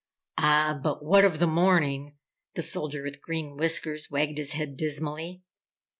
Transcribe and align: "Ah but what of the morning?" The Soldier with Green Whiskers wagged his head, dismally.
"Ah 0.39 0.79
but 0.81 1.05
what 1.05 1.23
of 1.23 1.37
the 1.37 1.45
morning?" 1.45 2.15
The 2.55 2.63
Soldier 2.63 3.03
with 3.03 3.21
Green 3.21 3.55
Whiskers 3.55 4.09
wagged 4.09 4.39
his 4.39 4.53
head, 4.53 4.75
dismally. 4.75 5.43